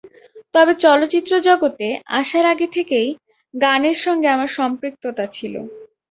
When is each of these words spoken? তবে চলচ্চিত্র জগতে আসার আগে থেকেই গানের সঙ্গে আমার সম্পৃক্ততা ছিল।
তবে 0.55 0.73
চলচ্চিত্র 0.83 1.33
জগতে 1.47 1.87
আসার 2.19 2.45
আগে 2.53 2.67
থেকেই 2.75 3.09
গানের 3.53 3.97
সঙ্গে 4.05 4.27
আমার 4.29 4.49
সম্পৃক্ততা 4.57 5.25
ছিল। 5.31 5.53